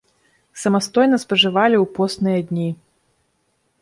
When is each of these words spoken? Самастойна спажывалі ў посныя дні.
Самастойна 0.61 1.17
спажывалі 1.25 1.75
ў 1.83 1.93
посныя 1.99 2.39
дні. 2.49 2.67